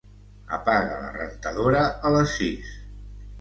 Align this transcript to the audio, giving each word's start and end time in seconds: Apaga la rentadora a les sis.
Apaga 0.55 0.95
la 1.01 1.11
rentadora 1.17 1.83
a 2.11 2.15
les 2.17 2.35
sis. 2.39 2.73